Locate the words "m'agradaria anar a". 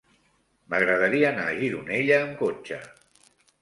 0.71-1.55